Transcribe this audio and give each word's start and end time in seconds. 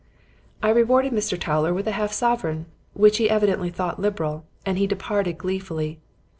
"I 0.63 0.71
rewarded 0.71 1.13
Mr. 1.13 1.39
Towler 1.39 1.75
with 1.75 1.85
half 1.85 2.09
a 2.09 2.13
sovereign, 2.15 2.65
which 2.93 3.17
he 3.19 3.29
evidently 3.29 3.69
thought 3.69 3.99
liberal, 3.99 4.45
and 4.65 4.79
he 4.79 4.87
departed 4.87 5.37
gleefully. 5.37 5.99